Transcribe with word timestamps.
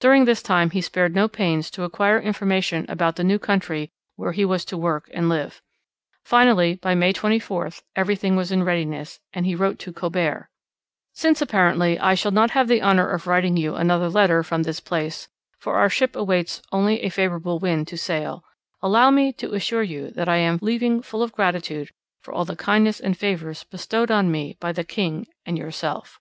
During 0.00 0.24
this 0.24 0.42
time 0.42 0.70
he 0.70 0.80
spared 0.80 1.14
no 1.14 1.28
pains 1.28 1.70
to 1.70 1.84
acquire 1.84 2.18
information 2.18 2.84
about 2.88 3.14
the 3.14 3.22
new 3.22 3.38
country 3.38 3.88
where 4.16 4.32
he 4.32 4.44
was 4.44 4.64
to 4.64 4.76
work 4.76 5.08
and 5.14 5.28
live. 5.28 5.62
Finally, 6.24 6.74
by 6.74 6.96
May 6.96 7.12
24, 7.12 7.70
everything 7.94 8.34
was 8.34 8.50
in 8.50 8.64
readiness, 8.64 9.20
and 9.32 9.46
he 9.46 9.54
wrote 9.54 9.78
to 9.78 9.92
Colbert: 9.92 10.50
Since 11.12 11.40
apparently 11.40 11.96
I 12.00 12.14
shall 12.14 12.32
not 12.32 12.50
have 12.50 12.66
the 12.66 12.82
honour 12.82 13.08
of 13.10 13.28
writing 13.28 13.56
you 13.56 13.76
another 13.76 14.08
letter 14.08 14.42
from 14.42 14.64
this 14.64 14.80
place, 14.80 15.28
for 15.60 15.76
our 15.76 15.88
ship 15.88 16.16
awaits 16.16 16.62
only 16.72 17.02
a 17.02 17.08
favourable 17.08 17.60
wind 17.60 17.86
to 17.86 17.96
sail, 17.96 18.42
allow 18.82 19.12
me 19.12 19.32
to 19.34 19.54
assure 19.54 19.84
you 19.84 20.10
that 20.10 20.28
I 20.28 20.38
am 20.38 20.58
leaving 20.60 21.00
full 21.00 21.22
of 21.22 21.30
gratitude 21.30 21.90
for 22.22 22.34
all 22.34 22.44
the 22.44 22.56
kindness 22.56 22.98
and 22.98 23.16
favours 23.16 23.62
bestowed 23.62 24.10
on 24.10 24.32
me 24.32 24.56
by 24.58 24.72
the 24.72 24.82
king 24.82 25.28
and 25.46 25.56
yourself. 25.56 26.18